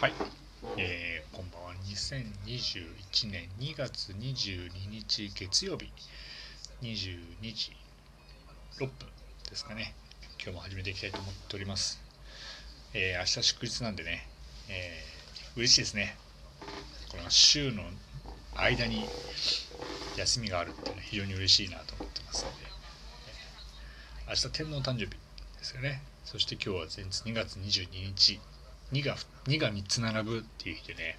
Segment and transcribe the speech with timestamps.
[0.00, 0.12] はい、
[0.76, 5.88] えー、こんばんは2021年2月22日月曜日。
[6.82, 7.16] 22
[7.54, 7.76] 時
[8.80, 8.90] 6分
[9.48, 9.94] ですかね。
[10.42, 12.00] 今日も始めていきたいと思っております。
[12.92, 14.26] えー、明日祝日なんでね、
[14.68, 16.16] えー、嬉しいですね。
[17.12, 17.84] この週の
[18.56, 19.04] 間に
[20.16, 22.56] 休みがあるっていうのは非常に嬉しいなと思ってますので、
[24.26, 25.16] え、明日天皇誕生日で
[25.62, 26.02] すよね。
[26.24, 28.40] そして今日は前日2月22日
[28.92, 29.16] 2が
[29.46, 31.18] ,2 が3つ並ぶっていう日でね、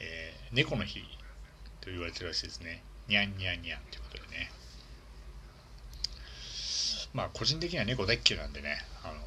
[0.00, 1.00] えー、猫の日
[1.80, 2.82] と言われてるらしいですね。
[3.08, 4.50] にゃんにゃんにゃんということでね。
[7.12, 9.24] まあ個人的には猫大っ嫌いなんでね、あの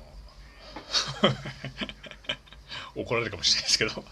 [3.02, 4.04] 怒られるかもしれないですけど、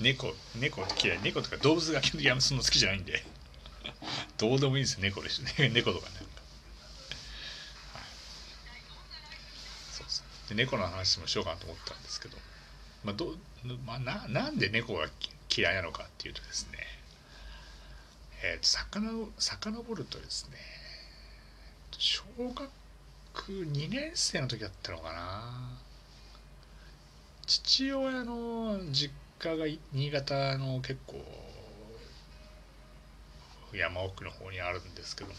[0.00, 3.24] 猫、猫嫌い、猫とか動物が基本的にそんな好きじゃないんで、
[4.38, 5.70] どうでもいいんですよ、猫ですね。
[5.70, 6.19] 猫とかね。
[10.50, 12.36] で猫の話もしようかなと思ったんですけど、
[13.04, 13.34] まあど
[13.86, 15.06] まあ、ななんで猫が
[15.54, 16.78] 嫌いなのかっていうとですね、
[18.42, 20.56] えー、と遡るとですね
[21.98, 22.68] 小学
[23.48, 25.78] 2年生の時だったのかな。
[27.46, 31.16] 父親の実家が新潟の結構
[33.72, 35.36] 山奥の方にあるんですけども。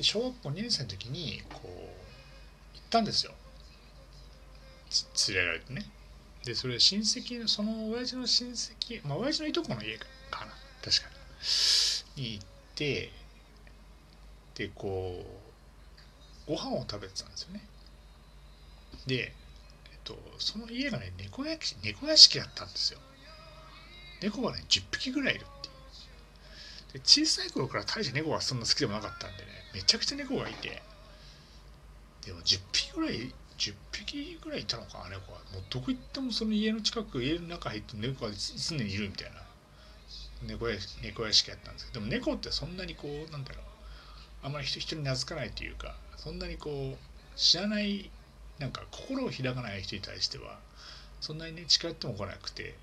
[0.00, 2.03] 小学校2年生の時にこう
[2.74, 3.32] 行ったんですよ。
[5.28, 5.86] 連れられてね。
[6.44, 9.96] でそれ親戚のその親父の親戚まあ親父のいとこの家
[10.30, 10.52] かな。
[10.82, 11.08] 確か
[12.16, 12.22] に。
[12.22, 13.10] に行って
[14.54, 15.24] でこ
[16.46, 17.62] うご飯を食べてたんですよね。
[19.06, 19.14] で、
[19.92, 23.00] えっと、その家がね猫屋敷猫屋敷だったんですよ。
[24.22, 26.92] 猫がね10匹ぐらいいるっていう。
[26.94, 30.82] で小さい頃から大して猫がそんな好きでもなかったんでねめちゃくちゃ猫がいて。
[32.26, 35.38] でも10匹ぐらい10匹ぐらいいたのか猫は。
[35.52, 39.42] もうどこ行ってもその家の近く家の中入って猫が常にいるみたいな。
[40.46, 42.00] 猫屋猫屋敷やったんですけど。
[42.00, 44.46] でも猫ってそんなにこうなんだろう。
[44.46, 48.10] あんまり人人に懐かないというかそんなにこう知らない
[48.58, 50.58] なんか心を開かない人に対しては
[51.20, 52.74] そんなにね近寄っても来なくて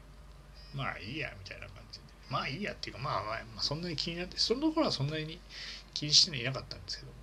[0.74, 2.06] まあいいやみたいな感じで。
[2.30, 5.40] まあいいやっていうかまあまあ、まあ、そんなに気になってその頃はそんなに
[5.94, 7.21] 気にしていなかったんですけど。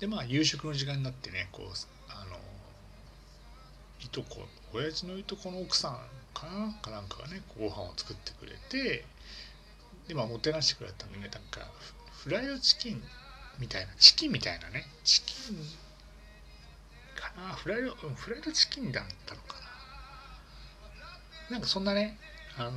[0.00, 1.66] でまあ夕食の時間になってねこう
[2.08, 2.36] あの
[4.00, 5.98] いとこ親父のいとこの奥さん
[6.32, 9.04] かなかなんかがねご飯を作ってくれて
[10.08, 11.70] でまあもてなしてくれたんでねなんか
[12.24, 13.02] フライドチキン
[13.58, 15.56] みたいなチキンみたいなねチキン
[17.14, 19.60] かなフライドフライドチキンだったのかな。
[21.50, 22.16] なんかそんなね
[22.56, 22.70] あの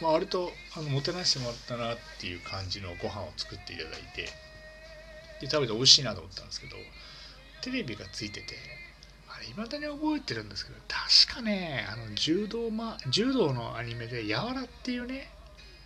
[0.00, 4.28] まあ割とあのもてなしてもらったなっていう感じのご飯を作っていただいて
[5.40, 6.76] で食べて美味しいなと思ったんですけど
[7.62, 8.54] テレビがついてて
[9.28, 15.30] あれ未だに覚えてるんですけど確かねあの柔道,、ま、柔道のアニメで「やわら」っていうね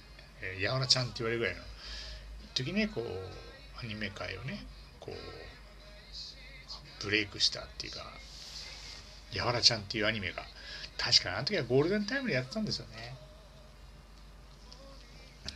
[0.61, 1.63] 「やわらちゃん」って言われるぐらいの
[2.55, 4.65] 時ねこうアニメ界をね
[5.01, 8.07] こうブレイクしたっていうか
[9.33, 10.45] 「やわらちゃん」っていうアニメが
[10.99, 13.17] 確かにあの時はゴールデンタイムでやってたんですよね。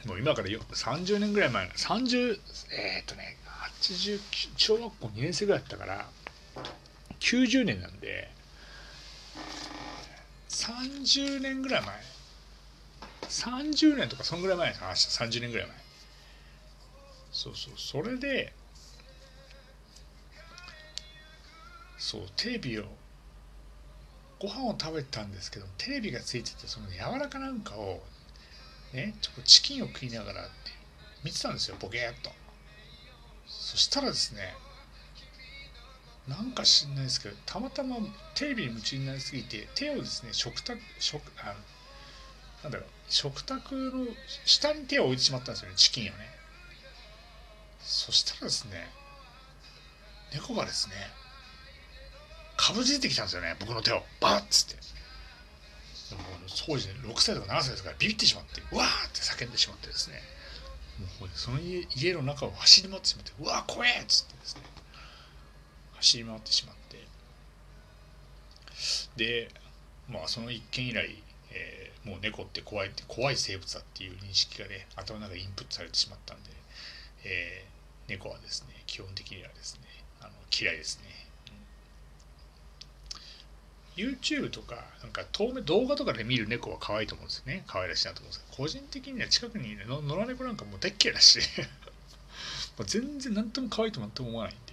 [0.07, 2.41] もう今からよ30年ぐらい前の30
[2.71, 3.37] えー、っとね
[3.93, 4.21] 80
[4.57, 6.07] 小学校2年生ぐらいだったから
[7.21, 8.31] 90年なんで
[10.49, 11.95] 30年ぐらい前。
[13.29, 15.77] 30年とかそんぐらい前の話30年ぐらい前。
[17.31, 17.75] そうそう。
[17.77, 18.53] それで
[21.99, 22.85] そうテレビを
[24.39, 28.03] ご飯を食べてたんですけどテレビがついててその柔らかなんかを
[28.93, 30.49] ねちょっとチキンを食いながら
[31.25, 32.31] 見てたんですよボケーっと。
[33.67, 34.55] そしたらですね
[36.29, 37.97] なんか知んないですけどたまたま
[38.37, 41.57] テレビに夢中になりすぎて手をですね食卓食あ
[42.63, 44.07] なんだろう食卓の
[44.45, 46.13] 下に手を置いてしまったんですよねチキンをね。
[47.81, 48.87] そしたらですね
[50.33, 50.95] 猫がですね
[52.57, 54.03] かぶじいてきたんですよね僕の手を。
[54.21, 54.75] バッつって。
[56.15, 56.23] もう
[56.69, 60.23] 当時、ね、6歳とか7歳ですからビビってしまってわーって叫んでしまってですね。
[61.21, 64.63] もうその家家の中を走り回ってしまってうわ怖えっつってですね
[65.97, 67.07] 走り回ってしまって。
[69.17, 69.49] で
[70.09, 76.51] まあその一件以来、えー、もう猫って怖いって怖い生物だっていう認識がね頭の中でインプットされてしまったんで、
[77.25, 79.81] えー、猫はですね基本的にはですね
[80.21, 81.26] あの嫌いですね。
[83.97, 87.65] YouTube とか、なんか遠目動画とかで見る猫は可愛いと思うんですよね。
[87.67, 91.41] 可愛らしいなと思うんですけど、個人的には近くにいる野良猫なんかもう大っ嫌いだし。
[92.77, 94.73] もう全然何とも可愛いとも何とも思わないんで、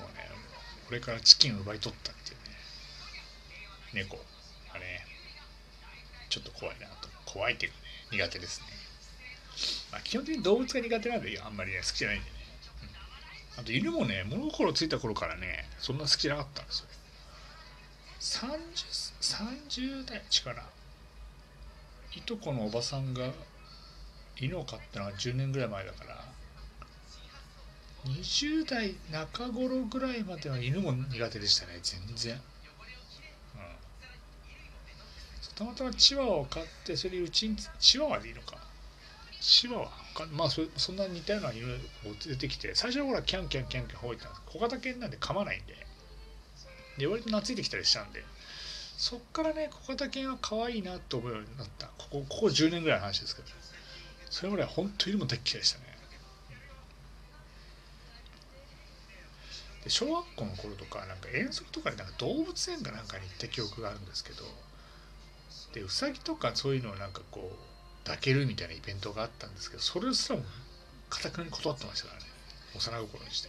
[0.00, 0.30] もうね、
[0.88, 2.56] 俺からチキンを奪い取ったっていうね。
[3.92, 4.16] 猫。
[4.74, 5.06] がね
[6.28, 7.08] ちょっと怖いなと。
[7.26, 8.66] 怖いっていうかね苦手ですね、
[9.92, 12.36] まあ、基本的に動物が苦手なんであんまりね好きじゃないんでね、
[13.56, 16.86] うん、あと犬もね物心ついた頃からねそんな好きじゃなかったんですよ。
[18.24, 18.56] 30,
[19.20, 20.66] 30代から
[22.16, 23.30] いとこのおばさんが
[24.40, 26.24] 犬を飼ったのは10年ぐらい前だから
[28.06, 32.40] 20代中頃ぐらいまでは犬も苦手でしたね全然、うん、
[35.54, 38.56] たまたまチワワを飼ってそれうちにチワワでいいのか。
[39.40, 39.90] チワワ
[40.32, 41.78] まあそそんな似たような犬を
[42.26, 44.42] 出てきて最初の頃はキャンキャンキャンキャン吠えたんです。
[44.46, 45.93] 小型犬なんで噛まないんで。
[46.98, 48.24] で割と懐いてきたりしたんで。
[48.96, 51.88] そっからね小型犬は可愛いなと思うようになった。
[51.98, 53.48] ここここ10年ぐらいの話ですけど。
[54.30, 55.84] それぐらい本当犬も大っ嫌いでしたね。
[59.84, 64.44] で小学校の頃とかなんか遠足とかでなんか動物園かなんかに行った記憶があるんですけど。
[65.74, 70.44] でうさぎとかそういうのをなんかこう抱けるみたいなイベントがあったんですけどそれすらも
[71.10, 72.26] かたくなに断ってましたからね。
[72.74, 73.48] 幼心にして。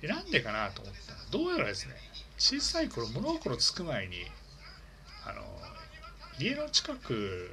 [0.00, 1.94] でなんでかなと思ったらどうやらですね
[2.38, 4.16] 小さい頃物心つく前に
[5.26, 5.42] あの
[6.38, 7.50] 家の近く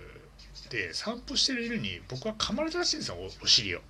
[0.70, 3.82] で散歩してる犬に僕は噛まれたらしいんですよお尻を。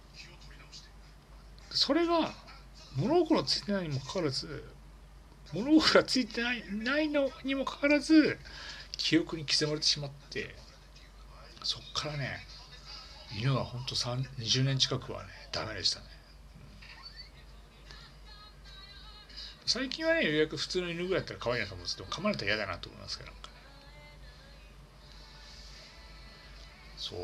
[1.72, 2.34] それが
[2.96, 4.64] 物心ついてないにもかかわらず
[5.54, 8.38] 物心がついてないないのにもかかわらず
[8.98, 10.56] 記憶に刻まれてしまって
[11.64, 12.38] そっからね
[13.38, 16.06] 犬はほんと20年近くはねダメでしたね
[19.76, 21.98] 最近はねようやく普通の犬ぐらいだったら可愛いなと思うんです。
[21.98, 23.54] けど噛まれたら嫌だなと思いますけどなんかね。
[26.96, 27.20] そう。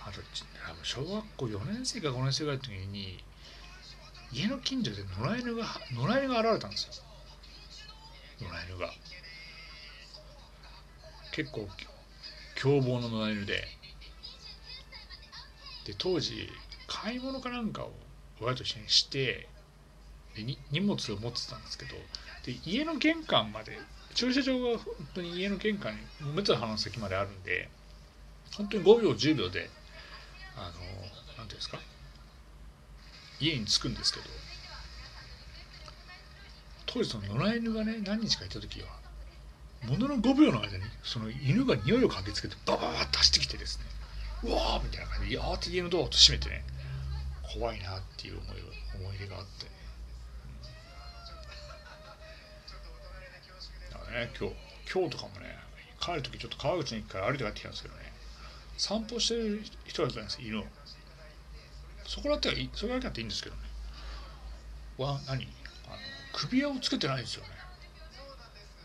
[0.00, 0.20] あと
[0.82, 3.22] 小学校4年生か5年生ぐらいの時に
[4.32, 6.92] 家の近所で野良犬が野良犬が現れたんですよ。
[8.40, 8.92] 野良犬が。
[11.30, 11.68] 結構
[12.56, 13.62] 凶暴な野良犬で。
[15.86, 16.50] で当時
[16.88, 17.92] 買い物かなんかを
[18.40, 19.46] 親と一緒にして
[20.36, 21.94] で荷物を持ってたんですけど
[22.44, 23.78] で家の玄関まで
[24.14, 27.68] 駐車場が本当に家の玄関に目と鼻の先まであるんで
[28.56, 29.70] 本当に5秒10秒で
[30.56, 30.72] あの
[31.36, 31.78] 何ていうんですか
[33.40, 34.26] 家に着くんですけど
[36.86, 38.88] 当時その野良犬がね何日かいた時は
[39.86, 43.84] ものの5秒の間にその犬が匂いを嗅ぎつけてバババッと走ってきてですね
[44.42, 46.64] うわーみたいな感じで慌てて家のドアを閉めてね
[47.54, 48.56] 怖いなっていう思い
[49.00, 49.66] 思い出があって、
[54.10, 54.54] ね今日
[54.92, 55.56] 今日とかもね
[56.00, 58.12] 帰る時ちょっと川口に一回歩いて帰ってきたんですけどね
[58.76, 60.64] 散歩してる人がいたんです犬を。
[62.06, 63.62] そこだったらいいそれだけだっていいんですけどね。
[64.96, 65.46] わ何？
[65.86, 65.96] あの
[66.32, 67.50] 首輪をつけてないんですよね。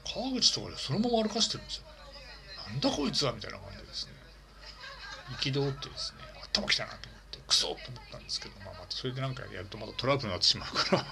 [0.04, 1.84] 川口とかでそのまま歩かせてるんですよ。
[2.68, 4.14] なんだこいつはみたいな感じでですね。
[5.40, 6.18] 憤ってですね
[6.52, 11.06] 頭きたなと思ってクソと思ったんですけど、まあ、またそれでなんかやるとまたトラブルになってしまうから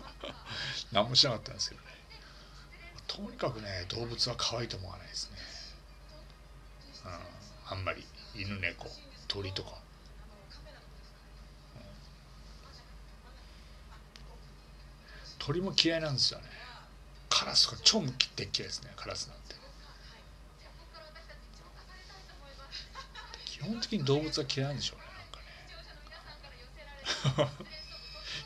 [0.92, 1.88] 何もしなかったんですけどね。
[3.14, 5.38] とにかくね動物は可愛いと思わないですね。
[7.06, 8.06] うんあんまり。
[8.34, 8.88] 犬猫
[9.28, 9.72] 鳥とか。
[15.40, 16.46] 鳥も嫌いなんですよね。
[17.30, 18.92] カラスが超無きって嫌いですね。
[18.96, 19.56] カラスなんて。
[23.46, 25.06] 基本的に動物は嫌いなんでしょうね
[27.36, 27.66] なんかね。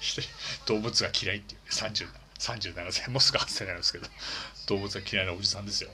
[0.65, 4.07] 動物が嫌いっていうね37 37歳もうすぐ8歳になるんですけど
[4.67, 5.89] 動物が嫌いなおじさんですよ。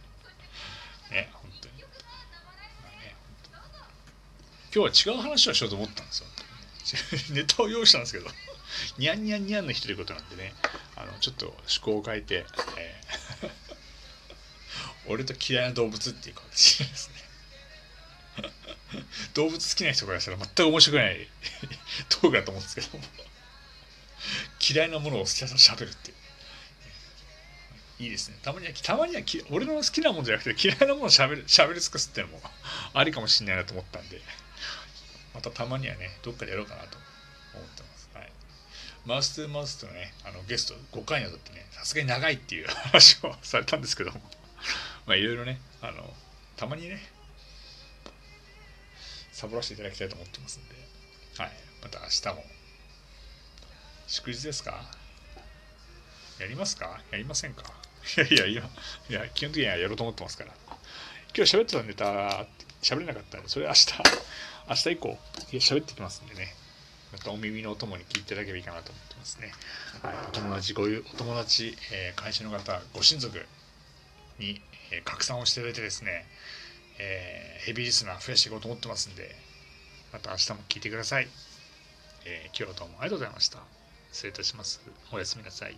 [1.10, 1.88] ね本当に、ま
[2.84, 3.16] あね、
[4.74, 6.28] 今日は違う話をしようと思ったんですよ。
[7.34, 8.30] ネタを用意したんですけど
[8.98, 10.54] ニャンニャンニャンの人ということなんでね
[10.96, 13.50] あのちょっと趣向を変えて、えー、
[15.06, 17.30] 俺と嫌いな動物っていう形ですね。
[19.34, 21.28] 動物好きな人からしたら全く面白くない
[22.08, 23.04] トークだと思うんですけども
[24.72, 26.12] 嫌いなものをしゃべるって
[27.98, 28.38] いいですね。
[28.42, 32.40] たまにはたまには俺の好きなものじゃなくて嫌いなものをしゃべるしゃべり尽くすってのも
[32.94, 34.20] ありかもしれないなと思ったんで。
[35.34, 36.96] またたまにはねどっかでやろうかなと
[37.54, 38.10] 思ってます。
[38.14, 38.30] はい。
[39.06, 44.20] マウス2マウスとねあのゲスト5回にわたってねさすがに長いっていう 話をされたんですけども。
[45.06, 46.14] まあいろいろねあの
[46.56, 47.00] たまにね
[49.32, 50.74] サボらせていただきたいと思ってますんで。
[51.38, 51.52] はい。
[51.82, 52.59] また明日も
[54.10, 54.82] 祝日ですか？
[56.40, 56.98] やりますか？
[57.12, 57.62] やりませんか？
[58.16, 58.62] いやいや
[59.08, 60.50] いや基本的にはやろうと思ってますから
[61.36, 62.44] 今日喋ってたネタ
[62.82, 63.86] 喋れなかったんでそれ明日
[64.68, 65.18] 明日以降
[65.52, 66.48] 喋ってきますんでね
[67.12, 69.52] またお耳のお供に聞いていただければいいかなと思ってますね。
[70.02, 70.86] はい、お友達、ごお
[71.16, 73.38] 友達、えー、会社の方、ご親族
[74.40, 76.26] に、えー、拡散をしていただいてですね、
[76.98, 79.36] えー、ヘビーリスナー増やしていこうと思ってますんで、
[80.12, 81.28] また明日も聞いてください。
[82.24, 83.79] えー、今日はどうもありがとうございました。
[84.12, 84.80] 失礼いたします。
[85.12, 85.76] おやすみなさい。